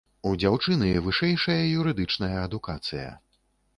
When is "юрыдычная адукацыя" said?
1.81-3.09